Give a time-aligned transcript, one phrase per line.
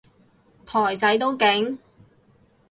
[0.65, 1.77] 台仔都勁？